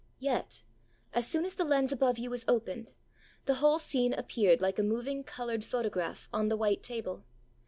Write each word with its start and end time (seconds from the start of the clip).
Yet, 0.17 0.63
as 1.13 1.27
soon 1.27 1.45
as 1.45 1.53
the 1.53 1.63
lens 1.63 1.91
above 1.91 2.17
you 2.17 2.31
was 2.31 2.43
opened, 2.47 2.89
the 3.45 3.53
whole 3.61 3.77
scene 3.77 4.13
appeared 4.15 4.59
like 4.59 4.79
a 4.79 4.83
moving 4.83 5.23
coloured 5.23 5.63
photograph 5.63 6.27
on 6.33 6.49
the 6.49 6.57
white 6.57 6.81
table. 6.81 7.23